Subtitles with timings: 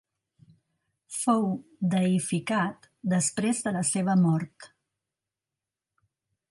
[1.17, 1.45] Fou
[1.91, 4.71] deïficat després de la seva mort.